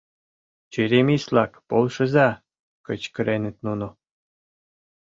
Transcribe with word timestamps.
«Черемис-влак, 0.71 1.51
полшыза!— 1.69 2.29
кычкыреныт 2.85 3.55
нуно. 3.65 3.87